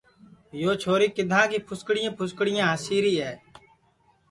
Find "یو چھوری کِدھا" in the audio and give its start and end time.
0.61-1.41